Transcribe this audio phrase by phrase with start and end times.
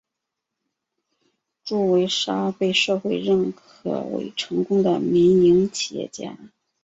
[1.63, 6.35] 祝维沙被社会认可为成功的民营企业家。